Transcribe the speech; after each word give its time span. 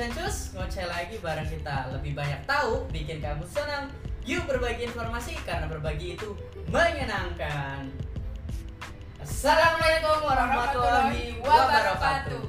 Cencus, 0.00 0.56
ngoceh 0.56 0.88
lagi 0.88 1.20
bareng 1.20 1.44
kita 1.44 1.92
Lebih 1.92 2.16
banyak 2.16 2.40
tahu, 2.48 2.88
bikin 2.88 3.20
kamu 3.20 3.44
senang 3.44 3.92
Yuk 4.24 4.48
berbagi 4.48 4.88
informasi, 4.88 5.36
karena 5.44 5.68
berbagi 5.68 6.16
itu 6.16 6.32
menyenangkan 6.72 7.84
Assalamualaikum 9.20 10.24
warahmatullahi 10.24 11.36
wabarakatuh 11.44 12.40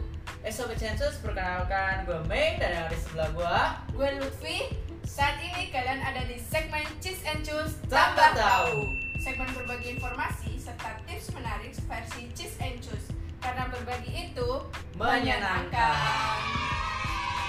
Eh 0.47 0.53
Sobat 0.55 0.79
Cencus, 0.79 1.19
perkenalkan 1.19 2.07
gue 2.07 2.23
Mei 2.31 2.55
dan 2.55 2.71
yang 2.71 2.87
di 2.87 2.95
sebelah 2.95 3.27
gue 3.35 3.59
Gue 3.99 4.09
Lutfi. 4.23 4.71
Saat 5.03 5.43
ini 5.43 5.75
kalian 5.75 5.99
ada 5.99 6.23
di 6.23 6.39
segmen 6.39 6.87
Cheese 7.03 7.27
and 7.27 7.43
Choose 7.43 7.75
Tambah 7.91 8.31
Tahu. 8.31 8.79
Segmen 9.19 9.51
berbagi 9.51 9.99
informasi 9.99 10.55
serta 10.55 11.03
tips 11.03 11.35
menarik 11.35 11.75
versi 11.83 12.31
Cheese 12.31 12.55
and 12.63 12.79
Choose. 12.79 13.11
Karena 13.43 13.67
berbagi 13.67 14.31
itu 14.31 14.49
Menyenangkan. 14.95 16.80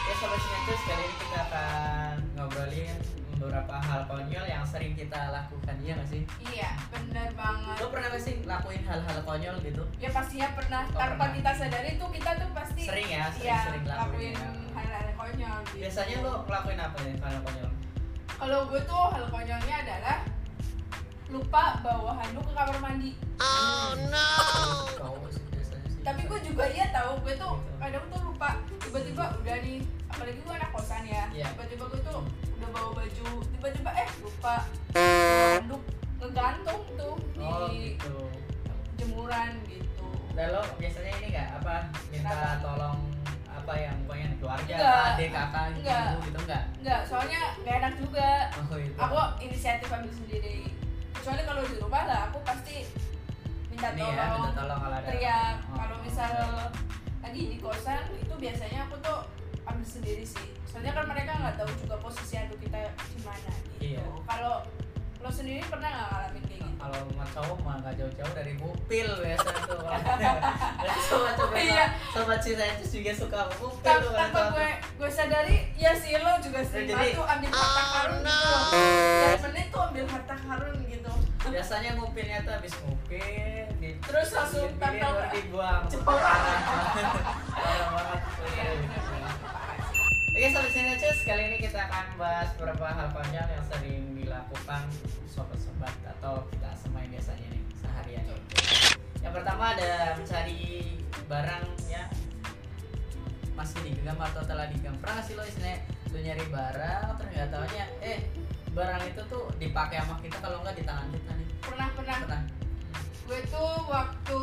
Ya 0.03 0.15
Sobat 0.19 0.41
Cencus, 0.41 0.81
kali 0.83 1.03
ini 1.03 1.15
kita 1.17 1.39
akan 1.47 2.15
ngobrolin 2.35 2.97
beberapa 3.33 3.75
hal 3.75 4.01
konyol 4.07 4.45
yang 4.47 4.63
sering 4.63 4.95
kita 4.95 5.31
lakukan, 5.31 5.75
iya 5.83 5.99
gak 5.99 6.07
sih? 6.07 6.23
Iya, 6.43 6.71
bener 6.91 7.29
banget. 7.35 7.77
Lo 7.79 7.87
pernah 7.91 8.09
gak 8.11 8.23
sih 8.23 8.35
lakuin 8.43 8.83
hal-hal 8.83 9.19
konyol 9.23 9.57
gitu? 9.63 9.83
Ya 9.99 10.11
pastinya 10.11 10.49
pernah. 10.55 10.87
Oh, 10.89 10.99
Tanpa 10.99 11.27
pernah. 11.27 11.35
kita 11.39 11.51
sadari 11.57 11.91
tuh 11.97 12.09
kita 12.11 12.31
tuh 12.39 12.51
pasti 12.55 12.83
Sering 12.87 13.09
ya, 13.09 13.25
sering, 13.31 13.47
iya, 13.47 13.59
sering 13.67 13.85
lakuin. 13.85 13.99
lakuin 13.99 14.35
ya. 14.35 14.49
hal-hal 14.75 15.09
konyol. 15.15 15.59
Gitu. 15.67 15.79
Biasanya 15.83 16.17
lo 16.23 16.33
ngelakuin 16.47 16.81
apa 16.81 16.97
ya 17.03 17.15
hal 17.19 17.37
konyol? 17.43 17.71
Kalau 18.33 18.59
gue 18.67 18.81
tuh 18.83 19.05
hal 19.11 19.25
konyolnya 19.31 19.77
adalah 19.87 20.17
lupa 21.33 21.65
bawa 21.81 22.13
handuk 22.19 22.45
ke 22.45 22.53
kamar 22.53 22.79
mandi. 22.79 23.11
Biasanya 23.39 25.29
sih. 25.31 25.42
Tapi 26.03 26.21
gue 26.25 26.41
juga 26.43 26.65
iya 26.67 26.91
tahu 26.91 27.19
gue 27.21 27.35
tuh 27.37 27.55
Gitu. 27.55 27.79
kadang 27.81 28.05
tuh 28.09 28.21
lupa 28.25 28.51
tiba-tiba 28.79 29.25
udah 29.37 29.57
nih 29.59 29.79
apalagi 30.07 30.39
gue 30.39 30.53
anak 30.53 30.71
kosan 30.71 31.03
ya 31.05 31.25
Iya. 31.31 31.47
tiba-tiba 31.53 31.85
gue 31.89 32.01
tuh 32.03 32.19
udah 32.53 32.69
bawa 32.71 32.91
baju 32.93 33.27
tiba-tiba 33.49 33.91
eh 33.93 34.09
lupa 34.19 34.55
handuk 34.93 35.83
ngegantung 36.19 36.83
tuh 36.93 37.15
di 37.33 37.43
Oh 37.43 37.67
gitu. 37.69 38.17
jemuran 38.95 39.51
gitu 39.65 40.07
Dan 40.33 40.47
lo 40.51 40.63
biasanya 40.75 41.13
ini 41.17 41.27
gak 41.31 41.49
apa 41.57 41.75
minta 42.09 42.31
Kenapa? 42.31 42.63
tolong 42.63 42.99
apa 43.53 43.75
yang 43.77 43.95
pokoknya 44.03 44.29
keluarga, 44.41 44.75
Enggak. 44.75 45.05
adik, 45.13 45.31
kakak, 45.31 45.65
gitu, 45.69 45.79
Enggak. 45.79 46.03
ibu 46.03 46.19
gitu 46.25 46.39
enggak? 46.41 46.63
enggak 46.79 47.01
soalnya 47.05 47.41
gak 47.63 47.75
enak 47.79 47.95
juga 47.95 48.29
Oh 48.59 48.77
itu. 48.77 48.97
aku 48.97 49.17
inisiatif 49.41 49.89
ambil 49.89 50.11
sendiri 50.13 50.57
kecuali 51.13 51.43
kalau 51.45 51.63
di 51.63 51.77
rumah 51.79 52.03
lah 52.05 52.21
aku 52.27 52.39
pasti 52.43 52.77
minta 53.73 53.89
ini 53.89 53.99
tolong 53.99 54.15
ya 54.15 54.27
minta 54.31 54.51
tolong 54.55 54.79
kalau 54.79 54.95
ada. 54.95 55.07
teriak 55.07 55.55
Oh, 55.65 55.75
kalau 55.75 55.95
oh, 55.95 56.01
misal 56.03 56.31
oh. 56.45 56.69
lagi 57.19 57.43
di 57.49 57.57
kosan 57.59 58.03
itu 58.15 58.35
biasanya 58.37 58.79
aku 58.85 58.97
tuh 59.01 59.19
ambil 59.63 59.87
sendiri 59.87 60.25
sih 60.25 60.49
soalnya 60.65 60.93
kan 60.93 61.05
mereka 61.07 61.33
nggak 61.35 61.55
tahu 61.57 61.71
juga 61.79 61.97
posisi 61.99 62.35
handuk 62.35 62.59
kita 62.59 62.79
gimana 63.11 63.51
gitu 63.73 63.81
Iya. 63.91 64.03
kalau 64.25 64.55
lo 65.19 65.31
sendiri 65.31 65.63
pernah 65.65 65.87
nggak 65.89 66.09
ngalamin 66.09 66.43
kayak 66.43 66.61
gitu 66.61 66.77
kalau 66.77 66.99
sama 67.07 67.25
cowok 67.31 67.59
mah 67.63 67.75
nggak 67.79 67.95
jauh-jauh 67.95 68.35
dari 68.35 68.53
mobil 68.57 69.07
biasa 69.07 69.49
tuh. 69.63 69.79
Sobat 71.01 71.33
coba 71.39 71.55
Iya. 71.57 71.85
sobat 72.11 72.39
cinta 72.39 72.65
itu 72.69 72.85
juga 72.93 73.13
suka 73.15 73.41
mobil 73.55 73.79
tuh. 74.03 74.13
tanpa 74.13 74.41
gue 74.51 74.69
gue 74.99 75.07
sadari 75.09 75.57
ya 75.75 75.95
sih 75.95 76.13
lo 76.17 76.33
juga 76.39 76.61
sering 76.61 76.85
Jadi- 76.85 77.15
banget 77.15 77.15
tuh 77.15 77.27
ambil 77.29 77.51
harta 77.53 77.83
karun 77.89 78.19
gitu 78.19 78.47
loh 78.51 78.65
Tiap 79.23 79.41
menit 79.47 79.67
tuh 79.69 79.83
ambil 79.85 80.05
harta 80.09 80.35
karun 80.37 80.75
gitu 80.85 81.02
biasanya 81.53 81.91
ngupilnya 81.95 82.39
tuh 82.43 82.53
habis 82.57 82.73
ngupil 82.81 83.65
di 83.77 83.89
Terus 84.01 84.29
langsung 84.33 84.73
ke- 84.73 85.31
dibuang 85.33 85.85
banget 85.85 86.01
banget. 87.93 88.21
Iya. 88.43 88.69
Oke 90.33 90.49
sobat 90.49 90.73
Sinacus, 90.73 91.19
kali 91.29 91.43
ini 91.45 91.57
kita 91.61 91.77
akan 91.77 92.17
bahas 92.17 92.49
beberapa 92.57 92.89
hal 92.89 93.13
konyol 93.13 93.47
yang 93.47 93.65
sering 93.69 94.17
dilakukan 94.17 94.83
sobat-sobat 95.29 95.93
atau 96.09 96.49
kita 96.49 96.73
semua 96.73 97.05
yang 97.05 97.13
biasanya 97.13 97.47
nih 97.53 97.63
seharian. 97.77 98.25
Yang 99.21 99.33
pertama 99.37 99.77
ada 99.77 100.17
mencari 100.17 100.97
barang 101.29 101.65
ya 101.87 102.09
masih 103.53 103.79
digenggam 103.85 104.17
atau 104.19 104.41
telah 104.43 104.67
digenggam. 104.73 104.97
Pernah 105.05 105.21
sih 105.21 105.37
lo 105.37 105.45
istilahnya 105.45 105.85
lo 105.85 106.19
nyari 106.19 106.45
barang 106.49 107.07
ternyata 107.21 107.49
taunya 107.53 107.85
eh 108.01 108.19
barang 108.73 109.03
itu 109.07 109.23
tuh 109.27 109.45
dipakai 109.57 110.01
sama 110.01 110.17
kita 110.19 110.37
kalau 110.39 110.61
nggak 110.61 110.75
di 110.75 110.83
tangan 110.83 111.09
kita 111.11 111.33
nih. 111.35 111.47
pernah 111.61 111.89
pernah 111.93 112.17
Pernah? 112.19 112.43
gue 113.23 113.41
tuh 113.47 113.73
waktu 113.87 114.41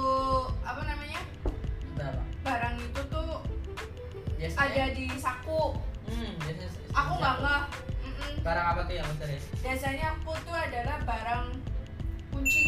apa 0.61 0.81
namanya 0.83 1.19
apa? 1.95 2.23
barang 2.39 2.75
itu 2.79 3.01
tuh 3.07 3.29
Biasanya 4.35 4.71
ada 4.83 4.95
di 4.95 5.05
saku 5.15 5.75
Hmm, 6.05 6.31
biasanya 6.39 6.69
aku 6.91 7.11
nggak 7.15 7.35
Mm-mm. 7.99 8.33
Barang 8.41 8.65
apa 8.67 8.81
tuh 8.83 8.95
yang 8.95 9.05
lo 9.05 9.15
cari? 9.15 9.37
biasanya 9.59 10.05
aku 10.15 10.31
tuh 10.41 10.55
adalah 10.55 10.97
barang 11.03 11.45
kunci 12.29 12.63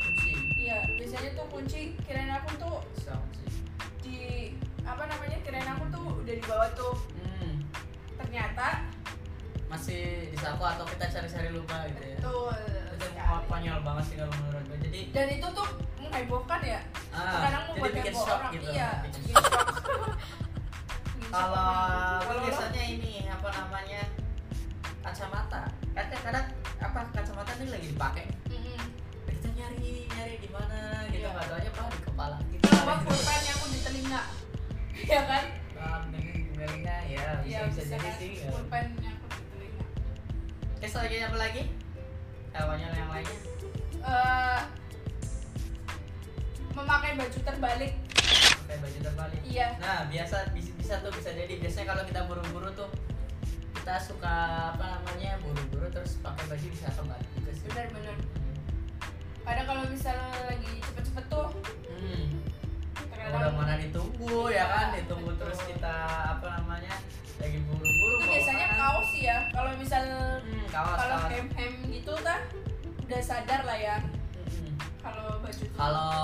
Kunci. 0.00 0.32
iya 0.56 0.80
biasanya 0.92 1.30
tuh 1.32 1.46
kunci 1.50 1.80
kirain 2.02 2.30
aku 2.30 2.50
tuh 2.56 2.76
Bisa 2.94 3.12
kunci. 3.12 3.44
di 4.00 4.16
apa 4.80 5.02
namanya 5.04 5.36
kirain 5.42 5.66
aku 5.66 5.84
tuh 5.90 6.04
udah 6.20 6.34
dibawa 6.36 6.66
tuh 6.72 6.94
Hmm. 7.18 7.54
ternyata 8.16 8.86
masih 9.76 10.32
di 10.32 10.38
saku 10.40 10.64
atau 10.64 10.88
kita 10.88 11.04
cari-cari 11.04 11.48
lupa 11.52 11.76
gitu 11.92 12.00
ya. 12.00 12.16
Betul. 12.16 12.56
Itu 12.96 13.06
sekali. 13.12 13.44
konyol 13.44 13.78
banget 13.84 14.04
sih 14.08 14.16
kalau 14.16 14.32
menurut 14.40 14.64
gue 14.64 14.78
jadi 14.88 15.00
dan 15.12 15.26
itu 15.28 15.46
tuh 15.52 15.68
menghebohkan 16.00 16.60
ya. 16.64 16.80
Ah, 17.12 17.44
kadang 17.44 17.52
jadi 17.52 17.68
membuat 17.68 17.92
bikin 17.92 18.12
heboh 18.16 18.24
shock 18.24 18.40
orang. 18.40 18.52
gitu 18.56 18.68
iya 18.72 18.90
kalau 21.26 21.68
Kalau 22.24 22.40
biasanya 22.40 22.82
ini 22.88 23.12
apa 23.28 23.48
namanya 23.52 24.02
kacamata. 25.04 25.62
Kadang 25.92 26.22
kadang 26.24 26.46
apa 26.80 27.00
kacamata 27.12 27.50
ini 27.60 27.66
lagi 27.68 27.86
dipakai. 27.92 28.24
Mm-mm. 28.48 28.80
kita 29.28 29.48
nyari 29.52 30.08
nyari 30.08 30.34
di 30.40 30.48
mana 30.48 31.04
gitu. 31.12 31.20
Iya. 31.20 31.28
nggak 31.36 31.46
tahu 31.50 31.56
aja 31.60 31.70
pak 31.70 31.86
di 31.92 31.98
kepala 32.00 32.36
kita. 32.48 32.64
Kalau 32.64 32.84
nggak 32.86 32.98
pulpen 33.04 33.40
yang 33.44 33.56
aku 33.58 33.66
di 33.68 33.80
telinga. 33.84 34.22
Iya 34.96 35.20
kan? 35.28 35.44
Dengan 35.76 36.00
telinga 36.56 36.96
ya 37.04 37.26
bisa 37.44 37.46
Iya, 37.46 37.58
bisa 37.68 37.82
jadi 37.84 38.08
kan? 38.08 38.16
sih 38.16 38.30
ya. 38.40 38.48
pulpen 38.48 38.86
yang 39.04 39.16
Oke, 40.76 40.86
selanjutnya 40.86 41.26
apa 41.26 41.38
lagi? 41.38 41.62
Konyol 42.52 42.88
yang 42.90 43.10
lainnya? 43.10 43.38
Eh, 43.98 44.60
memakai 46.72 47.12
baju 47.14 47.38
terbalik 47.42 47.92
Pakai 48.58 48.78
baju 48.78 48.98
terbalik. 49.02 49.40
iya 49.42 49.76
Nah, 49.76 50.06
biasa 50.06 50.52
bisa, 50.52 50.70
bisa 50.74 50.94
tuh 51.00 51.12
bisa 51.12 51.30
jadi 51.30 51.52
biasanya 51.54 51.86
kalau 51.86 52.02
kita 52.04 52.20
buru-buru 52.24 52.68
tuh 52.72 52.88
kita 53.74 53.96
suka 53.98 54.34
apa 54.72 54.98
namanya 54.98 55.36
buru-buru 55.40 55.86
terus 55.88 56.16
pakai 56.18 56.44
baju 56.46 56.66
bisa 56.66 56.88
terbalik 56.90 57.28
juga 57.34 57.50
sih. 57.52 57.66
benar-benar 57.66 58.16
kadang 59.46 59.66
kalau 59.68 59.82
misalnya 59.86 60.26
lagi 60.44 60.72
cepet-cepet 60.82 61.24
tuh 61.28 61.48
Hmm. 61.86 62.28
terkadang 62.94 63.32
Udah 63.32 63.52
mana 63.52 63.74
ditunggu 63.78 64.38
ya 64.48 64.64
kan, 64.66 64.86
ditunggu 64.92 65.28
betul. 65.28 65.40
terus 65.44 65.60
kita 65.66 65.94
apa 66.34 66.46
namanya 66.56 66.94
lagi 67.38 67.58
buru-buru. 67.62 67.85
Kaos 68.86 69.06
sih 69.08 69.22
ya. 69.24 69.38
Kalau 69.50 69.74
misal 69.74 70.02
Hmm, 70.38 70.66
kalau 70.70 70.94
hem 71.26 71.46
hem 71.50 71.72
gitu 71.90 72.14
tah 72.20 72.38
udah 73.00 73.20
sadar 73.20 73.60
lah 73.62 73.74
ya. 73.76 73.96
Hmm. 73.98 74.72
kalau 75.00 75.38
baju. 75.38 75.64
Kalau 75.68 76.14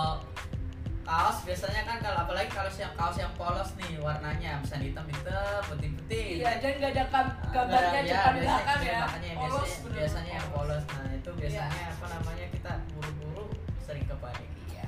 kaos 1.02 1.42
biasanya 1.42 1.82
kan 1.82 1.98
kalau 1.98 2.18
apalagi 2.20 2.46
kalau 2.48 2.70
yang 2.72 2.94
kaos 2.94 3.16
yang 3.16 3.32
polos 3.34 3.74
nih 3.74 3.98
warnanya 3.98 4.62
bisa 4.62 4.78
hitam 4.78 5.02
hitam 5.04 5.58
putih 5.66 5.90
putih 5.92 6.26
iya 6.38 6.62
dan 6.62 6.78
gak 6.78 6.94
ada 6.94 7.04
kam- 7.10 7.36
gambarnya 7.50 7.90
Ada, 7.90 8.06
depan 8.06 8.32
biasanya- 8.32 8.38
belakang 8.38 8.80
iya, 8.80 8.86
ya. 8.88 9.00
makanya 9.02 9.30
Polos, 9.34 9.50
biasanya, 9.50 9.66
bener-bener 9.82 9.98
biasanya 9.98 10.32
yang 10.32 10.48
polos. 10.48 10.82
Nah 10.88 11.10
itu 11.12 11.30
biasanya 11.34 11.84
apa 11.90 12.06
namanya 12.08 12.46
kita 12.48 12.72
buru-buru 12.88 13.44
sering 13.80 14.06
kebalik 14.06 14.48
Iya. 14.64 14.82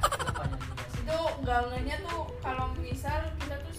itu 0.95 1.19
gangannya 1.43 1.97
tuh 2.01 2.23
kalau 2.39 2.67
misal 2.79 3.19
kita 3.37 3.57
tuh 3.61 3.75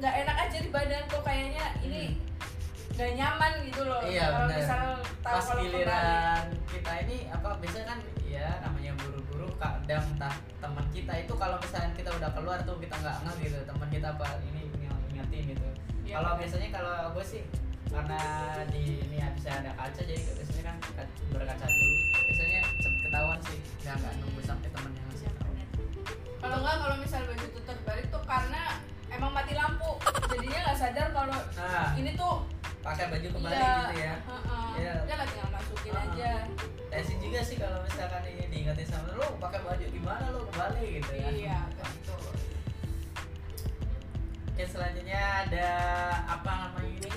nggak 0.00 0.14
enak 0.18 0.36
aja 0.40 0.56
di 0.58 0.68
badan 0.70 1.02
kok 1.06 1.20
kayaknya. 1.22 1.66
Ini 1.80 2.02
nggak 3.00 3.16
nyaman 3.16 3.52
gitu 3.64 3.82
loh. 3.88 4.00
Iya, 4.04 4.26
kalau 4.28 4.48
misal 4.52 4.84
tahu 5.24 5.36
pas 5.40 5.48
giliran 5.56 6.44
kita 6.68 6.92
ini 7.08 7.16
apa 7.32 7.48
biasanya 7.56 7.86
kan 7.96 7.98
ya 8.28 8.48
namanya 8.60 8.92
buru-buru 9.00 9.48
kadang 9.56 10.04
entah 10.04 10.36
teman 10.60 10.84
kita 10.92 11.12
itu 11.16 11.32
kalau 11.32 11.56
misalnya 11.64 11.90
kita 11.96 12.10
udah 12.12 12.30
keluar 12.36 12.60
tuh 12.68 12.76
kita 12.76 12.92
nggak 13.00 13.16
ngeh 13.24 13.36
gitu. 13.48 13.58
Teman 13.64 13.88
kita 13.88 14.12
apa 14.12 14.28
ini 14.52 14.68
ng- 14.84 15.04
ingetin 15.16 15.56
gitu. 15.56 15.68
Iya, 16.04 16.20
kalau 16.20 16.36
biasanya 16.36 16.68
kalau 16.76 16.94
gue 17.16 17.24
sih 17.24 17.42
karena 17.88 18.20
di 18.68 19.00
ini 19.00 19.16
bisa 19.32 19.48
ada 19.48 19.72
kaca 19.80 20.02
jadi 20.04 20.20
biasanya 20.20 20.64
kan 20.68 20.76
ka- 21.00 21.16
berkaca 21.32 21.64
dulu. 21.64 21.96
Biasanya 22.28 22.60
cepet 22.84 23.00
ketahuan 23.08 23.40
sih 23.48 23.58
nggak 23.80 23.94
nggak 23.96 24.12
nunggu 24.20 24.40
sampai 24.44 24.68
temen 24.68 24.92
yang 24.92 25.06
ngasih 25.08 25.28
tahu. 25.40 25.52
Kalau 26.36 26.56
nggak 26.60 26.76
kalau 26.84 26.96
misal 27.00 27.20
baju 27.24 27.46
tuh 27.48 27.62
terbalik 27.64 28.06
tuh 28.12 28.22
karena 28.28 28.62
emang 29.08 29.32
mati 29.32 29.56
lampu. 29.56 29.96
Jadinya 30.36 30.60
nggak 30.68 30.76
sadar 30.76 31.08
kalau 31.16 31.38
nah. 31.56 31.96
ini 31.96 32.12
tuh 32.12 32.44
pakai 32.90 33.06
baju 33.06 33.28
kembali 33.30 33.54
iya, 33.54 33.70
gitu 33.70 33.94
ya 33.96 34.14
heeh. 34.18 34.66
Iya. 34.74 34.92
udah 35.00 35.16
lah 35.16 35.26
tinggal 35.26 35.48
masukin 35.52 35.92
Heeh. 35.92 36.06
aja 36.10 36.30
Tensi 36.90 37.14
juga 37.22 37.40
sih 37.40 37.54
kalau 37.54 37.78
misalkan 37.80 38.22
ini 38.26 38.44
diingetin 38.50 38.82
sama 38.84 39.14
lu 39.14 39.26
pakai 39.38 39.60
baju 39.62 39.86
gimana 39.86 40.24
lu 40.28 40.40
kembali 40.50 40.82
gitu 40.98 41.12
ya 41.14 41.28
iya 41.30 41.58
betul 41.70 42.18
Oke 44.50 44.64
selanjutnya 44.66 45.16
ada 45.40 45.68
apa 46.28 46.50
namanya 46.60 46.90
ini? 46.92 47.10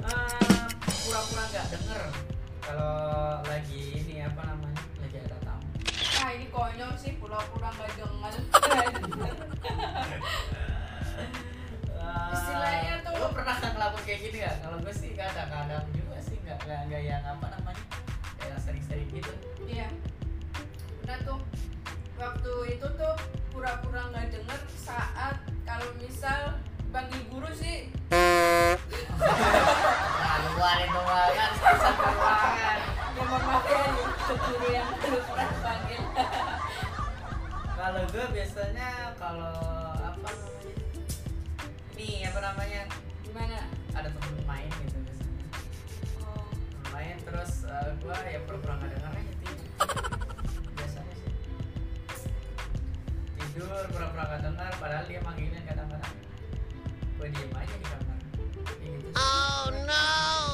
Eh, 0.00 0.64
pura-pura 1.04 1.42
nggak 1.44 1.66
denger 1.68 2.02
kalau 2.62 2.96
lagi 3.44 3.82
ini 3.98 4.22
apa 4.22 4.48
namanya 4.48 4.80
lagi 4.96 5.16
ada 5.20 5.36
tamu. 5.42 5.68
ah 6.16 6.30
ini 6.32 6.46
konyol 6.48 6.92
sih 6.96 7.12
pura-pura 7.18 7.68
nggak 7.68 7.90
dengar 7.98 8.32
Eh, 8.38 8.88
Istilahnya 12.30 12.94
tuh- 13.00 13.14
Lo 13.14 13.26
pernah 13.30 13.54
ngelakuin 13.58 14.04
kayak 14.04 14.20
gini 14.22 14.38
nggak? 14.38 14.56
Kalau 14.58 14.76
gue 14.78 14.92
sih 14.92 15.10
kadang-kadang 15.12 15.84
juga 15.90 16.16
sih 16.18 16.36
nggak 16.38 16.58
nggak 16.86 17.02
yang 17.02 17.22
apa 17.22 17.46
namanya 17.50 17.82
kayak 18.38 18.58
sering-sering 18.58 19.06
gitu. 19.10 19.30
iya 19.64 19.86
udah 21.02 21.18
tuh 21.22 21.38
waktu 22.14 22.52
itu 22.70 22.86
tuh 22.90 23.14
pura-pura 23.48 24.06
nggak 24.06 24.30
denger 24.30 24.60
saat 24.74 25.38
kalau 25.62 25.86
misal 25.96 26.58
panggil 26.88 27.20
guru 27.28 27.48
sih 27.50 27.90
Nah, 28.08 28.76
luar 30.50 30.76
itu 30.80 31.00
banget, 31.00 31.52
satu 31.60 32.08
banget. 32.14 32.78
ya 33.18 33.18
ya 33.18 33.24
guru 34.28 34.66
yang 34.68 34.88
belum 34.94 35.22
pernah 35.26 35.50
panggil 35.60 36.02
Kalau 37.70 38.02
gue 38.06 38.24
biasanya 38.30 38.90
kalau? 39.16 39.77
Nih 41.98 42.22
apa 42.30 42.38
namanya? 42.38 42.82
gimana 43.26 43.58
Ada 43.90 44.08
temen 44.14 44.46
main 44.46 44.70
gitu 44.86 44.98
biasanya. 45.02 45.46
oh 46.22 46.46
Temen 46.54 46.88
main 46.94 47.16
terus 47.26 47.66
eh, 47.66 47.90
gue 47.98 48.16
ya 48.30 48.40
pura-pura 48.46 48.78
nggak 48.78 48.90
denger 48.94 49.12
aja 49.18 49.32
tidur. 49.42 49.66
Biasanya 50.78 51.14
sih. 51.18 51.32
Tidur 53.34 53.82
pura-pura 53.90 54.24
nggak 54.30 54.42
dengar 54.46 54.70
padahal 54.78 55.04
dia 55.10 55.20
manggilin 55.26 55.62
kadang-kadang. 55.66 56.16
Gue 57.18 57.26
diem 57.34 57.50
aja 57.50 57.74
di 57.74 57.86
kamar. 57.90 58.18
Ya 58.78 58.88
gitu. 58.94 59.08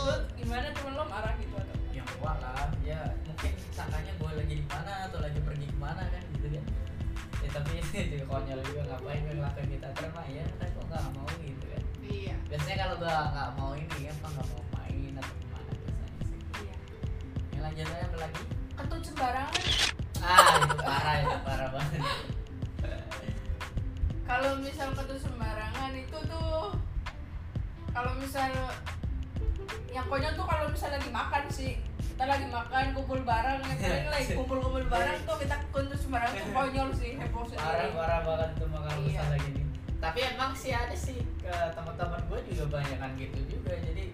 Lu 0.08 0.14
gimana 0.40 0.66
temen 0.72 0.92
lo 0.96 1.04
marah 1.12 1.34
gitu 1.36 1.54
atau 1.60 1.76
yang 1.92 2.08
kuat 2.20 2.40
lah 2.40 2.72
ya 2.80 3.00
mungkin 3.28 3.52
sangkanya 3.72 4.12
gue 4.16 4.30
lagi 4.32 4.54
di 4.60 4.64
mana 4.64 4.92
atau 5.08 5.20
lagi 5.20 5.40
pergi 5.44 5.66
ke 5.68 5.76
mana 5.76 6.04
kan 6.08 6.22
gitu 6.36 6.48
kan 6.56 6.64
ya 7.44 7.48
tapi 7.52 7.70
itu 7.80 8.16
juga 8.16 8.24
konyol 8.32 8.60
juga 8.64 8.82
ngapain 8.92 9.20
gue 9.24 9.34
ngelakuin 9.36 9.68
kita 9.76 9.88
terma 9.96 10.22
ya 10.28 10.44
kan 10.60 10.73
gue 12.94 13.10
nggak 13.10 13.50
mau 13.56 13.72
ini 13.74 14.00
apa 14.06 14.26
nggak 14.30 14.46
mau 14.48 14.62
main 14.74 15.12
atau 15.18 15.34
ke 15.34 15.46
mana 15.50 15.70
biasanya 15.74 16.18
sih. 16.22 16.38
Iya. 16.58 16.74
Yang 17.50 17.62
lanjut 17.62 17.86
aja 17.86 18.04
apa 18.04 18.16
lagi? 18.20 18.42
Ketut 18.74 19.02
sembarangan. 19.02 19.62
Ah 20.24 20.46
itu 20.56 20.76
parah 20.80 21.14
itu 21.20 21.36
parah 21.42 21.68
banget. 21.70 22.00
Kalau 24.24 24.50
misal 24.58 24.88
ketut 24.92 25.20
sembarangan 25.20 25.92
itu 25.92 26.18
tuh 26.24 26.72
kalau 27.90 28.12
misal 28.16 28.50
yang 29.88 30.06
konyol 30.08 30.32
tuh 30.34 30.42
kalau 30.42 30.64
misal 30.66 30.88
lagi 30.90 31.10
makan 31.10 31.44
sih. 31.48 31.72
Kita 32.14 32.30
lagi 32.30 32.46
makan 32.46 32.94
kumpul 32.94 33.20
bareng 33.20 33.58
paling 33.58 34.06
lagi 34.14 34.26
kumpul-kumpul 34.32 34.86
bareng 34.86 35.18
tuh 35.22 35.36
kita 35.36 35.56
ketut 35.66 35.98
sembarangan 35.98 36.38
tuh 36.40 36.52
konyol 36.52 36.88
sih 36.94 37.18
heboh 37.18 37.42
parah 37.42 37.58
sendiri 37.74 37.90
parah 37.92 38.20
banget 38.22 38.50
tuh 38.54 38.68
makan 38.70 38.94
Iya. 39.02 39.18
masalah 39.18 39.38
gini 39.42 39.62
tapi 40.04 40.20
emang 40.20 40.52
sih 40.52 40.68
ada 40.68 40.92
sih 40.92 41.16
ke 41.40 41.54
teman-teman 41.72 42.20
gue 42.28 42.40
juga 42.52 42.76
banyak 42.76 42.98
kan 43.00 43.16
gitu 43.16 43.56
juga. 43.56 43.72
Jadi 43.72 44.12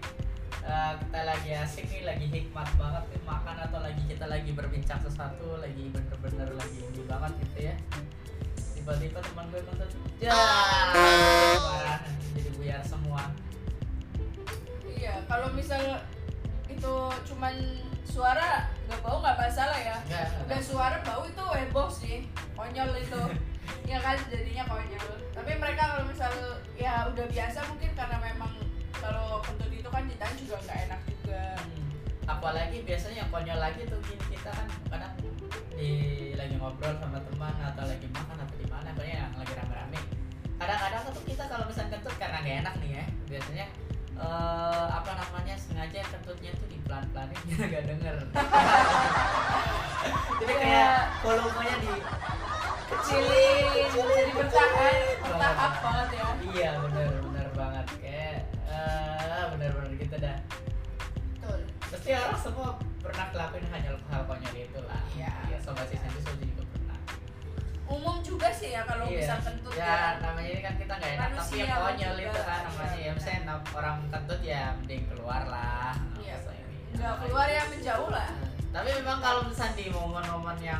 eh, 0.63 0.91
kita 1.03 1.19
lagi 1.27 1.51
asik 1.51 1.91
nih 1.91 2.07
lagi 2.07 2.31
hikmat 2.31 2.69
banget 2.79 3.03
nih 3.11 3.21
makan 3.27 3.57
atau 3.59 3.83
lagi 3.83 3.99
kita 4.07 4.23
lagi 4.31 4.55
berbincang 4.55 5.03
sesuatu 5.03 5.59
lagi 5.59 5.91
bener-bener 5.91 6.47
lagi 6.55 6.79
ini 6.79 7.03
banget 7.03 7.31
gitu 7.43 7.57
ya. 7.67 7.75
Tiba-tiba 8.55 9.19
teman 9.19 9.51
gue 9.51 9.61
kentut 9.67 9.91
ya 10.23 10.31
parah 11.59 11.99
jadi 12.39 12.49
buyar 12.55 12.81
semua. 12.87 13.27
Iya 14.87 15.27
kalau 15.27 15.51
misal 15.51 16.07
itu 16.71 16.93
cuman 17.27 17.55
suara 18.07 18.71
nggak 18.87 18.99
bau 19.03 19.19
nggak 19.19 19.37
masalah 19.43 19.75
ya. 19.75 19.99
Enggak 20.07 20.39
udah 20.47 20.61
suara 20.63 20.97
bau 21.03 21.27
itu 21.27 21.43
heboh 21.43 21.89
sih 21.91 22.31
konyol 22.55 22.95
itu 22.95 23.21
ya 23.85 23.97
kan 23.99 24.17
jadinya 24.31 24.63
konyol 24.69 25.07
tapi 25.31 25.51
mereka 25.57 25.81
kalau 25.95 26.03
misal 26.07 26.31
ya 26.77 27.07
udah 27.11 27.25
biasa 27.27 27.59
mungkin 27.71 27.91
karena 27.97 28.17
memang 28.21 28.51
kalau 29.01 29.41
kentut 29.41 29.71
itu 29.73 29.89
kan 29.89 30.05
ditahan 30.05 30.35
juga 30.37 30.55
nggak 30.61 30.79
enak 30.87 31.01
juga. 31.09 31.43
Hmm. 31.57 31.89
apalagi 32.29 32.77
biasanya 32.85 33.25
yang 33.25 33.31
konyol 33.33 33.59
lagi 33.59 33.81
tuh 33.89 33.99
gini 34.05 34.37
kita 34.37 34.51
kan 34.53 34.67
kadang 34.87 35.13
di 35.81 35.91
lagi 36.37 36.55
ngobrol 36.61 36.93
sama 37.01 37.17
teman 37.25 37.55
atau 37.57 37.83
lagi 37.89 38.05
makan 38.13 38.37
atau 38.37 38.55
di 38.61 38.67
mana 38.69 38.93
pokoknya 38.93 39.15
yang 39.25 39.33
lagi 39.33 39.53
rame-rame. 39.57 39.99
Kadang-kadang 40.61 41.01
tuh 41.09 41.25
kita 41.25 41.43
kalau 41.49 41.65
misalnya 41.65 41.97
kentut 41.97 42.15
karena 42.21 42.37
gak 42.45 42.57
enak 42.61 42.73
nih 42.85 42.91
ya 43.01 43.05
biasanya 43.25 43.65
eh, 44.21 44.85
apa 44.93 45.11
namanya 45.17 45.55
sengaja 45.57 46.05
kentutnya 46.05 46.51
tuh 46.53 46.67
di 46.69 46.77
pelan-pelanin 46.85 47.39
biar 47.49 47.65
gak 47.65 47.85
denger. 47.89 48.15
Jadi 50.41 50.53
kayak 50.57 50.97
volumenya 51.25 51.75
di 51.81 51.93
kecilin 53.01 53.65
jadi 54.13 54.31
bertahan 54.37 54.95
bertahap 55.25 55.73
banget 55.81 56.07
ya. 56.13 56.25
Iya 56.53 56.71
bener 56.85 57.09
bener 57.25 57.47
banget. 57.57 57.85
Kayak 57.97 58.37
eh, 58.69 59.43
bener-bener 59.57 59.91
gitu 59.97 60.15
dah. 60.21 60.37
Betul. 61.33 61.59
Pasti 61.81 62.09
orang 62.13 62.37
semua 62.37 62.69
pernah 63.01 63.25
ngelakuin 63.33 63.65
hal 63.73 63.97
hal 63.97 64.21
konyol 64.29 64.53
itu 64.53 64.79
lah. 64.85 65.01
Iya. 65.17 65.33
ya 65.49 65.57
sobat 65.57 65.89
sih 65.89 65.97
saya 65.97 66.13
juga 66.13 66.63
pernah. 66.69 66.99
Umum 67.89 68.21
juga 68.21 68.47
sih 68.53 68.69
ya 68.69 68.85
kalau 68.85 69.09
Iya. 69.09 69.17
misal 69.25 69.39
kentut 69.41 69.73
ya 69.73 69.81
ya. 69.81 69.99
namanya 70.21 70.49
ini 70.53 70.61
kan 70.61 70.75
kita 70.77 70.93
nggak 71.01 71.11
enak 71.17 71.29
tapi 71.33 71.55
yang 71.57 71.81
konyol 71.81 72.15
itu 72.21 72.39
kan 72.45 72.59
namanya 72.69 72.97
ya 73.01 73.11
misalnya 73.17 73.55
orang 73.73 73.97
kentut 74.13 74.39
ya 74.45 74.61
mending 74.77 75.03
keluar 75.09 75.41
lah. 75.49 75.93
Iya. 76.21 76.37
Masa 76.37 76.51
ini. 76.53 76.75
nggak 77.01 77.15
keluar 77.25 77.47
ya 77.49 77.61
menjauh 77.65 78.09
lah. 78.13 78.29
Tapi 78.71 78.89
memang 79.03 79.19
kalau 79.19 79.41
misalnya 79.49 79.75
di 79.75 79.85
momen-momen 79.91 80.57
yang 80.63 80.79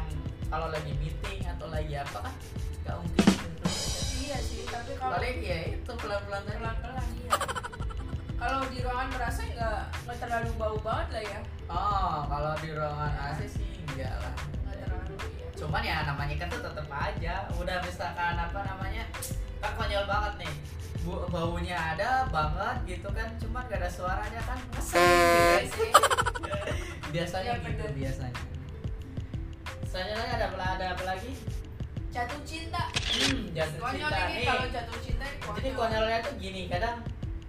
kalau 0.52 0.68
lagi 0.68 0.92
meeting 1.00 1.42
atau 1.48 1.72
lagi 1.72 1.96
apa 1.96 2.18
kan 2.22 2.34
nggak 2.84 2.96
mungkin. 3.00 3.28
Iya 4.22 4.38
sih 4.44 4.68
tapi 4.68 4.92
kalau 5.00 5.16
paling 5.16 5.38
ya 5.40 5.58
itu 5.72 5.92
pelan-pelan 5.96 6.42
tadi 6.44 6.58
pelan-pelan 6.60 7.08
iya. 7.18 7.32
Kalau 8.36 8.60
di 8.68 8.78
ruangan 8.82 9.08
berasa 9.14 9.42
nggak 9.48 9.80
nggak 10.04 10.18
terlalu 10.20 10.50
bau 10.60 10.78
banget 10.84 11.08
lah 11.16 11.24
ya. 11.24 11.40
Oh 11.72 12.16
kalau 12.28 12.52
di 12.60 12.70
ruangan 12.76 13.14
AC 13.16 13.40
sih 13.48 13.70
enggak 13.88 14.12
lah. 14.20 14.34
Nggak 14.62 14.76
terlalu 14.84 15.14
iya. 15.40 15.48
Cuman 15.56 15.82
ya 15.82 15.96
namanya 16.04 16.36
kan 16.36 16.48
tuh 16.52 16.62
tetep 16.68 16.88
aja. 16.92 17.34
Udah 17.56 17.78
misalkan 17.82 18.36
apa 18.36 18.60
namanya 18.68 19.04
kan 19.64 19.72
konyol 19.80 20.04
banget 20.04 20.34
nih. 20.44 20.54
Bu, 21.02 21.18
baunya 21.34 21.98
ada 21.98 22.30
banget 22.30 22.78
gitu 22.86 23.10
kan 23.10 23.26
cuman 23.42 23.66
gak 23.66 23.82
ada 23.82 23.90
suaranya 23.90 24.38
kan 24.46 24.54
ngeselin 24.70 25.02
gitu 25.02 25.42
ya 25.50 25.62
sih? 25.66 25.92
Biasanya 27.18 27.52
Iya, 27.58 27.66
gitu 27.66 27.82
bener. 27.90 27.98
biasanya 27.98 28.38
selanjutnya 29.92 30.24
ada 30.40 30.46
apa 30.48 30.66
ada 30.80 30.86
apa 30.96 31.04
lagi? 31.04 31.32
Jatuh 32.12 32.40
cinta. 32.48 32.82
Hmm, 32.96 33.52
jatuh 33.52 33.80
konyol 33.80 34.08
cinta 34.08 34.20
ini 34.24 34.36
nih. 34.40 34.46
kalau 34.48 34.66
jatuh 34.72 34.98
cinta 35.04 35.26
konyol. 35.44 35.56
jadi 35.60 35.70
konyolnya 35.76 36.18
tuh 36.24 36.34
gini 36.40 36.62
kadang 36.72 36.96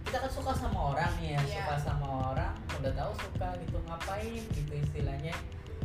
kita 0.03 0.17
kan 0.19 0.31
suka 0.31 0.53
sama 0.59 0.79
orang 0.93 1.11
nih 1.23 1.39
ya 1.39 1.41
Iya. 1.41 1.55
suka 1.63 1.75
sama 1.79 2.07
orang 2.35 2.53
udah 2.83 2.93
tahu 2.99 3.13
suka 3.15 3.49
gitu 3.63 3.79
ngapain 3.87 4.43
gitu 4.59 4.73
istilahnya. 4.75 5.35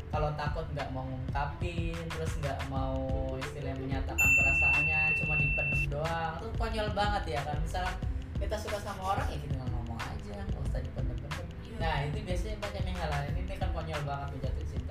Kalau 0.07 0.29
takut 0.33 0.65
nggak 0.73 0.89
mau 0.95 1.03
ngungkapin 1.05 1.93
terus 2.09 2.31
nggak 2.41 2.57
mau 2.73 2.97
istilahnya 3.37 3.77
menyatakan 3.77 4.29
perasaannya 4.33 4.99
cuma 5.21 5.33
dipendem 5.37 5.81
doang. 5.93 6.33
Tuh 6.41 6.51
konyol 6.57 6.89
banget 6.97 7.23
ya 7.37 7.39
kan 7.45 7.57
misalnya 7.61 7.93
kita 8.37 8.57
suka 8.57 8.77
sama 8.81 9.13
orang 9.13 9.27
ya 9.29 9.37
kita 9.41 9.61
ngomong 9.61 9.99
aja 10.01 10.33
nggak 10.41 10.61
usah 10.65 10.79
dipendem-pendem. 10.81 11.45
Iya. 11.61 11.75
nah 11.77 11.95
itu 12.01 12.17
biasanya 12.25 12.55
banyak 12.61 12.83
yang 12.89 12.97
hal 12.97 13.11
ini 13.29 13.41
kan 13.57 13.69
konyol 13.73 14.01
banget 14.05 14.27
tuh 14.33 14.39
jatuh 14.49 14.65
cinta. 14.65 14.86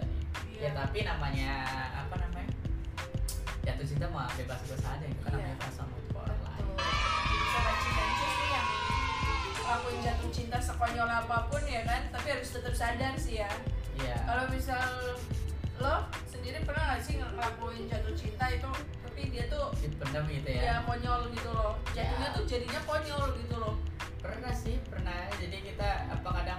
Ya 0.56 0.70
tapi 0.72 0.98
namanya 1.02 1.52
apa 1.94 2.14
namanya 2.18 2.50
jatuh 3.62 3.84
cinta 3.84 4.06
mah 4.08 4.24
bebas-bebas 4.32 4.82
aja 4.82 5.04
itu 5.04 5.20
kan 5.20 5.30
Iya. 5.30 5.42
namanya 5.42 5.56
perasaan 5.60 5.88
untuk 5.92 6.16
orang 6.16 6.40
lain 6.42 6.66
sobat 7.46 7.76
Cinensus 7.78 8.32
nih 8.34 8.48
yang 8.50 8.68
ngelakuin 9.56 9.98
jatuh 10.00 10.30
cinta 10.30 10.58
sekonyol 10.58 11.08
apa 11.10 11.36
pun 11.46 11.62
ya 11.62 11.82
kan 11.82 12.02
tapi 12.08 12.28
harus 12.30 12.48
tetap 12.48 12.74
sadar 12.74 13.14
sih 13.16 13.36
ya 13.38 13.50
Iya. 13.96 14.16
kalau 14.24 14.44
misal 14.48 14.84
lo 15.76 15.94
sendiri 16.24 16.64
pernah 16.64 16.96
gak 16.96 17.02
sih 17.02 17.14
ngelakuin 17.16 17.84
jatuh 17.86 18.14
cinta 18.14 18.48
itu 18.48 18.70
tapi 19.02 19.20
dia 19.28 19.44
tuh 19.46 19.72
dipendam 19.76 20.24
gitu 20.26 20.48
ya, 20.48 20.60
ya. 20.62 20.76
konyol 20.82 21.20
gitu 21.30 21.50
loh 21.50 21.76
jatuhnya 21.92 22.28
Ya. 22.28 22.34
tuh 22.34 22.44
jadinya 22.44 22.80
konyol 22.82 23.24
gitu 23.36 23.56
loh 23.56 23.76
Pernah 24.16 24.50
sih, 24.50 24.74
pernah. 24.90 25.30
Jadi 25.38 25.62
kita 25.62 26.10
apa 26.10 26.26
kadang 26.34 26.55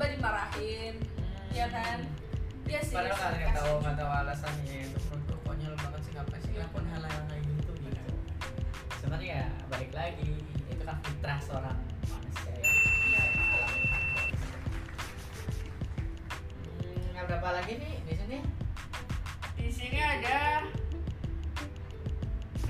tiba-tiba 0.00 0.16
dimarahin. 0.16 0.94
Hmm. 0.96 1.52
ya 1.52 1.66
kan? 1.68 1.98
Ya 2.64 2.80
sih. 2.80 2.96
Padahal 2.96 3.36
nggak 3.36 3.52
tahu 3.52 3.72
nggak 3.84 3.96
tahu 4.00 4.08
alasannya. 4.24 4.78
Itu 4.88 4.98
menurut 5.12 5.40
konyol 5.44 5.74
banget 5.76 6.00
sih 6.08 6.12
ngapain 6.16 6.40
sih 6.40 6.52
ngapain 6.56 6.86
hal 6.88 7.02
yang 7.04 7.26
kayak 7.28 7.44
gitu 7.44 7.72
gitu. 7.84 8.02
Sebenarnya 8.96 9.40
balik 9.68 9.92
lagi 9.92 10.32
itu 10.72 10.82
kan 10.88 10.96
fitrah 11.04 11.38
seorang 11.44 11.78
manusia 12.08 12.48
ya. 12.48 12.64
Iya, 12.64 13.22
iya. 13.28 13.66
Hmm, 16.80 17.24
berapa 17.28 17.48
lagi 17.60 17.72
nih 17.76 17.94
di 18.08 18.14
sini? 18.16 18.38
Di 19.60 19.68
sini 19.68 19.98
ada 20.00 20.64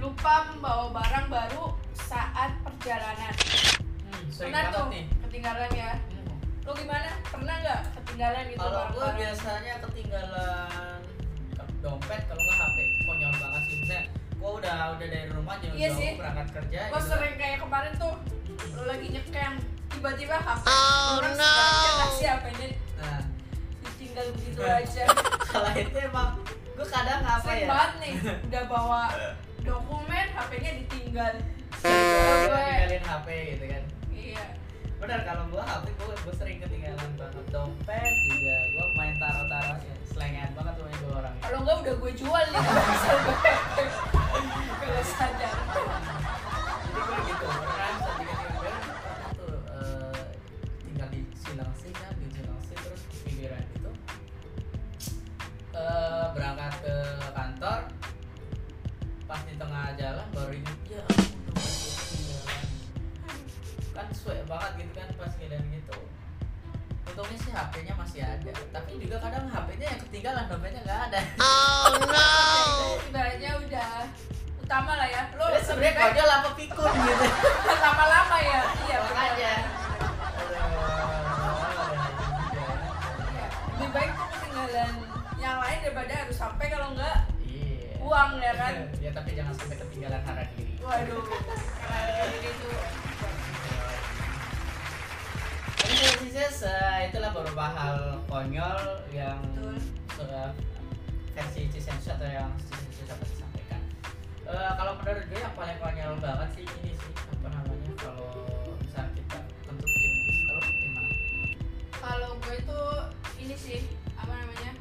lupa 0.02 0.50
membawa 0.50 0.98
barang 0.98 1.26
baru 1.30 1.78
saat 1.94 2.58
perjalanan. 2.66 3.34
Hmm, 4.02 4.24
benar 4.34 4.64
tuh 4.74 4.90
nih. 4.90 5.06
ketinggalan 5.30 5.70
ya. 5.78 5.94
Hmm 5.94 6.19
Lo 6.70 6.78
gimana? 6.78 7.10
Pernah 7.26 7.54
nggak 7.58 7.80
ketinggalan 7.92 8.44
gitu 8.46 8.62
Kalau 8.62 8.82
gue 8.88 9.08
biasanya 9.18 9.74
ketinggalan 9.82 10.98
dompet 11.80 12.22
kalau 12.28 12.38
nggak 12.38 12.58
HP 12.60 12.76
konyol 13.02 13.32
banget 13.34 13.62
sih 13.64 13.74
misalnya 13.74 14.04
gue 14.12 14.50
udah 14.54 14.76
udah 14.94 15.06
dari 15.08 15.28
rumah 15.28 15.56
jauh 15.58 15.74
Iya 15.74 15.88
jauh 15.90 16.14
berangkat 16.14 16.48
kerja 16.52 16.78
Gue 16.78 16.92
gitu 16.92 16.94
kan. 16.94 17.10
sering 17.10 17.34
kayak 17.34 17.58
kemarin 17.58 17.92
tuh 17.96 18.12
lo 18.70 18.82
lagi 18.84 19.06
nyekem 19.08 19.52
tiba-tiba 19.90 20.36
HP 20.38 20.64
Oh, 20.64 21.08
orang 21.18 21.34
no. 21.34 21.50
ngasih 21.98 22.28
HP-nya 22.30 22.66
nah 22.94 23.20
ditinggal 23.82 24.26
begitu 24.30 24.60
aja. 24.78 25.04
kalau 25.42 25.70
itu 25.74 25.98
emang 25.98 26.30
gue 26.70 26.86
kadang 26.86 27.20
apa 27.20 27.42
Sering 27.42 27.58
ya 27.58 27.66
banget 27.66 27.92
nih 27.98 28.12
udah 28.46 28.62
bawa 28.64 29.02
dokumen 29.60 30.26
HP-nya 30.30 30.70
ditinggal. 30.78 31.32
Ninggalin 31.80 33.02
HP 33.02 33.26
gitu 33.50 33.64
kan. 33.66 33.82
Benar 35.00 35.24
kalau 35.24 35.48
gue 35.48 35.62
HP 35.64 35.96
gue 35.96 36.12
gue 36.12 36.34
sering 36.36 36.60
ketinggalan 36.60 37.10
banget. 37.16 37.40
Dompet 37.48 38.12
juga 38.28 38.56
gue 38.68 38.84
main 39.00 39.16
taruh-taruh 39.16 39.80
ya 39.80 39.96
selengean 40.12 40.52
banget 40.52 40.76
tuh 40.76 40.84
gue 40.84 41.12
orang. 41.16 41.32
Kalau 41.40 41.64
enggak 41.64 41.80
udah 41.80 41.96
gue 41.96 42.12
jual 42.12 42.44
nih 42.52 42.60
kalau 42.60 42.84
sadar. 45.08 45.56
jadi 46.84 47.00
gue 47.00 47.16
gitu 47.32 47.46
bulan 47.48 47.96
pernah 49.00 49.32
tuh 49.32 49.56
eh, 49.72 50.36
tinggal 50.84 51.08
di 51.08 51.24
Cilengsi 51.32 51.96
kan 51.96 52.12
di 52.20 52.28
Cilengsi 52.28 52.76
terus 52.76 53.00
pinggiran 53.24 53.64
itu 53.72 53.88
eh 55.80 56.26
berangkat 56.36 56.76
ke 56.84 56.96
kantor 57.32 57.88
pas 59.24 59.40
di 59.46 59.54
tengah 59.56 59.94
jalan 59.96 60.26
baru 60.34 60.52
ingat 60.60 60.79
banget 64.50 64.70
gitu 64.82 64.92
kan 64.98 65.08
pas 65.14 65.32
ngeliat 65.38 65.64
gitu 65.70 65.96
untungnya 67.06 67.38
sih 67.38 67.52
HP-nya 67.54 67.94
masih 67.94 68.20
ada 68.26 68.50
tapi 68.74 68.90
juga 68.98 69.16
kadang 69.22 69.46
HP-nya 69.46 69.86
yang 69.94 70.00
ketinggalan 70.02 70.44
dompetnya 70.50 70.80
nggak 70.82 71.00
ada 71.10 71.20
Oh 71.38 71.94
no! 72.14 72.30
Itu 72.98 73.14
ibaratnya 73.14 73.50
udah 73.62 73.92
utama 74.60 74.92
lah 74.94 75.08
ya. 75.08 75.22
Lo 75.34 75.50
Jadi 75.50 75.66
sebenarnya 75.66 75.94
konyol 75.98 76.30
apa 76.30 76.50
pikun 76.54 76.92
gitu 76.94 77.26
lama-lama 77.74 78.36
ya. 78.38 78.60
Iya 78.86 78.96
makanya. 79.02 79.32
Iya. 79.34 79.54
Lebih 83.74 83.90
baik 83.90 84.10
tuh 84.14 84.26
ketinggalan 84.30 84.90
yang 85.40 85.56
lain 85.58 85.78
daripada 85.82 86.12
harus 86.14 86.36
sampai 86.38 86.66
kalau 86.70 86.86
enggak 86.94 87.16
Iya. 87.42 87.98
uang 87.98 88.30
ya 88.38 88.52
kan. 88.54 88.74
ya 89.04 89.10
tapi 89.10 89.30
jangan 89.34 89.54
sampai 89.58 89.76
ketinggalan 89.78 90.22
harga 90.22 90.44
diri. 90.54 90.72
Waduh. 90.78 91.22
Uh, 96.40 97.04
itulah 97.04 97.36
beberapa 97.36 97.68
hal 97.68 98.16
konyol 98.24 99.04
yang 99.12 99.36
Betul. 99.44 99.76
uh, 100.24 100.48
versi 101.36 101.68
Cisensu 101.68 102.16
atau 102.16 102.24
yang 102.24 102.48
Cisensu 102.56 103.04
dapat 103.04 103.28
disampaikan. 103.28 103.80
Uh, 104.48 104.72
kalau 104.72 104.96
menurut 104.96 105.20
gue 105.28 105.36
yang 105.36 105.52
paling 105.52 105.76
konyol 105.76 106.16
banget 106.16 106.48
sih 106.56 106.64
ini 106.64 106.96
sih 106.96 107.12
apa 107.12 107.48
namanya 107.52 107.92
kalau 108.00 108.32
misal 108.80 109.04
kita 109.12 109.36
diem 109.68 109.76
diem 109.84 110.16
kalau 110.48 110.62
gimana? 110.64 111.12
kalau 112.00 112.30
gue 112.40 112.56
tuh 112.64 112.88
ini 113.36 113.56
sih 113.60 113.84
apa 114.16 114.32
namanya 114.32 114.72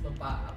Lupa 0.00 0.30
apa? 0.48 0.55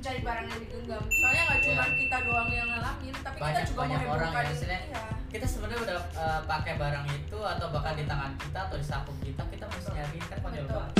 Mencari 0.00 0.24
barang 0.24 0.46
yang 0.48 0.60
digenggam 0.64 1.02
soalnya 1.12 1.42
nggak 1.44 1.60
cuma 1.60 1.82
Iya. 1.82 1.92
kita 1.94 2.16
doang 2.24 2.48
yang 2.50 2.68
ngalamin 2.68 3.14
tapi 3.14 3.36
Banyak- 3.36 3.52
kita 3.52 3.68
juga 3.68 3.80
banyak 3.84 4.00
orang 4.08 4.30
ya, 4.32 4.42
istilahnya. 4.50 4.88
iya. 4.88 5.02
Kita 5.30 5.46
sebenarnya 5.46 5.78
udah 5.84 5.96
uh, 6.16 6.40
pakai 6.42 6.74
barang 6.74 7.06
itu 7.12 7.38
atau 7.38 7.66
bahkan 7.68 7.94
di 7.94 8.04
tangan 8.04 8.32
kita 8.34 8.58
atau 8.64 8.76
di 8.76 8.86
saku 8.86 9.12
kita 9.20 9.42
kita 9.46 9.64
mesti 9.68 9.90
nyari 9.92 10.18
kan 10.22 10.38
Betul. 10.40 10.66
banget. 10.66 10.92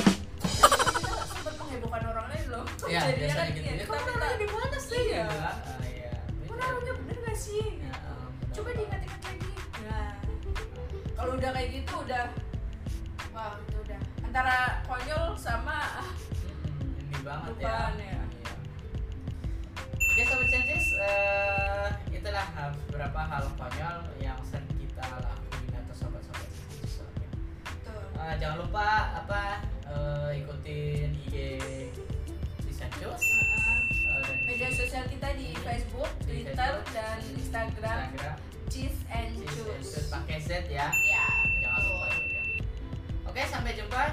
kita 1.01 1.09
sempat 1.27 1.53
menghebohkan 1.57 2.01
orang 2.07 2.25
lain 2.29 2.45
loh 2.47 2.63
Iya, 2.85 3.01
Jadinya 3.03 3.17
biasanya 3.17 3.41
kan, 3.41 3.47
gitu. 3.49 3.59
iya, 3.59 3.71
Ya, 3.71 3.77
kita 3.81 3.89
kamu 3.89 4.05
naruhnya 4.05 4.37
di 4.37 4.47
mana 4.47 4.77
sih? 4.79 5.01
Gitu 5.01 5.17
kan? 5.17 5.55
Ah, 5.57 5.81
iya. 5.83 6.11
"Kok 6.45 6.55
naruhnya 6.55 6.93
bener 6.95 7.17
gak 7.19 7.37
sih 7.39 7.65
Ya, 7.75 7.89
benar. 7.91 8.53
coba 8.53 8.69
diingat-ingat 8.71 9.21
lagi 9.23 9.49
nah 9.81 10.09
kalau 11.11 11.31
udah 11.35 11.49
kayak 11.51 11.69
gitu 11.73 11.93
udah 11.99 12.23
wah 13.31 13.53
itu 13.59 13.77
udah 13.81 13.99
antara 14.21 14.55
konyol 14.85 15.23
sama 15.35 15.77
ah, 15.97 16.09
Hmm, 16.61 17.01
ini 17.01 17.17
banget 17.19 17.49
ya. 17.51 17.65
Lupaan 17.65 17.95
ya. 17.97 18.20
Iya. 20.21 20.29
Oke 20.29 20.37
sobat 20.37 20.49
sensis, 20.53 20.85
eh, 20.95 21.87
itulah 22.13 22.45
beberapa 22.85 23.21
hal 23.21 23.41
konyol 23.57 23.97
yang 24.21 24.37
sering 24.45 24.69
kita 24.77 25.01
lakuin 25.17 25.73
atau 25.75 25.95
sobat-sobat 25.97 26.45
sensis 26.45 27.01
tuh 27.01 27.09
Eh, 28.15 28.33
jangan 28.37 28.61
lupa 28.61 28.85
apa 29.17 29.65
eh, 29.83 30.37
ikutin 30.37 31.09
IG 31.17 31.35
si 32.61 32.69
Senjus 32.69 33.23
Ah, 34.05 34.21
dan 34.21 34.37
media 34.45 34.69
sosial 34.69 35.09
kita 35.09 35.33
di 35.33 35.57
Facebook, 35.57 36.11
Di 36.21 36.45
Twitter, 36.45 36.53
Facebook. 36.53 36.85
dan 36.93 37.17
Instagram 37.33 37.97
Instagram 38.05 38.37
Cheese 38.69 38.99
and 39.09 39.29
Senjus 39.33 39.57
Juice. 39.81 40.05
pakai 40.07 40.37
Z 40.37 40.49
ya. 40.69 40.93
Ya, 41.01 41.25
Jangan 41.57 41.81
lupa 41.81 42.07
ya. 42.13 42.41
Oke 43.25 43.41
sampai 43.43 43.73
jumpa 43.73 44.03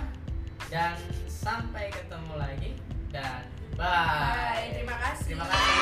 dan 0.67 0.97
sampai 1.29 1.93
ketemu 1.93 2.33
lagi 2.35 2.71
dan 3.11 3.45
Bye. 3.79 3.87
Bye. 3.87 4.75
Terima 4.75 4.97
kasih. 4.99 5.39
Terima 5.39 5.47
kasih. 5.47 5.79